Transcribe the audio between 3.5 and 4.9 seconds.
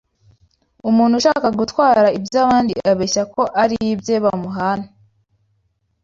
ari ibye bamuhane